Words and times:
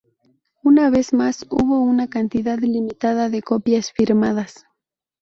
Una 0.63 0.89
vez 0.89 1.13
más, 1.13 1.45
hubo 1.51 1.79
una 1.79 2.07
cantidad 2.07 2.57
limitada 2.57 3.29
de 3.29 3.43
copias 3.43 3.91
firmadas. 3.91 4.65